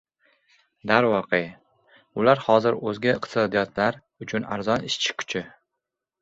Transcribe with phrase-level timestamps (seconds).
[0.91, 1.39] Darvoqe,
[2.21, 5.45] ular hozir o‘zga iqtisodiyotlar uchun arzon ishchi kuchi